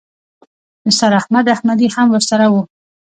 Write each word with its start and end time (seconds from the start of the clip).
نثار 0.87 1.11
احمد 1.21 1.45
احمدي 1.55 1.87
هم 1.95 2.07
ورسره 2.13 2.45
و. 2.51 2.55